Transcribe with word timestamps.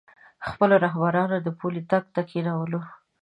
خپلو 0.49 0.75
رهبرانو 0.85 1.37
د 1.41 1.47
پولۍ 1.59 1.81
ټک 1.89 2.05
ته 2.15 2.21
کېنولو. 2.29 2.81